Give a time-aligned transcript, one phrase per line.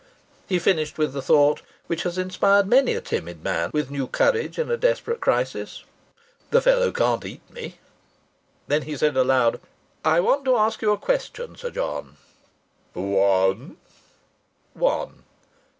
[0.47, 4.57] He finished with the thought which has inspired many a timid man with new courage
[4.57, 5.83] in a desperate crisis:
[6.49, 7.77] "The fellow can't eat me."
[8.67, 9.61] Then he said aloud:
[10.03, 12.17] "I want to ask you a question, Sir John."
[12.93, 13.77] "One?"
[14.73, 15.21] "One.